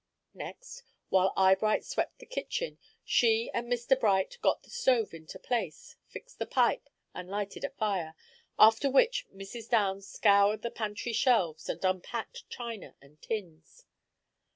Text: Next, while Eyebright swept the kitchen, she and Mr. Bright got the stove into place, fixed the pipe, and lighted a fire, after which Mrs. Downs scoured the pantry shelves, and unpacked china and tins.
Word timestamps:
Next, 0.33 0.81
while 1.09 1.31
Eyebright 1.37 1.85
swept 1.85 2.17
the 2.17 2.25
kitchen, 2.25 2.79
she 3.05 3.51
and 3.53 3.67
Mr. 3.71 3.95
Bright 3.99 4.39
got 4.41 4.63
the 4.63 4.71
stove 4.71 5.13
into 5.13 5.37
place, 5.37 5.95
fixed 6.07 6.39
the 6.39 6.47
pipe, 6.47 6.89
and 7.13 7.29
lighted 7.29 7.63
a 7.63 7.69
fire, 7.69 8.15
after 8.57 8.89
which 8.89 9.27
Mrs. 9.31 9.69
Downs 9.69 10.07
scoured 10.07 10.63
the 10.63 10.71
pantry 10.71 11.13
shelves, 11.13 11.69
and 11.69 11.85
unpacked 11.85 12.49
china 12.49 12.95
and 12.99 13.21
tins. 13.21 13.85